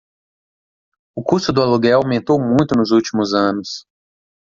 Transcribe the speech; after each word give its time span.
O 1.15 1.21
custo 1.23 1.53
do 1.53 1.61
aluguel 1.61 1.99
aumentou 2.01 2.39
muito 2.41 2.73
nos 2.75 2.89
últimos 2.89 3.35
anos. 3.35 3.85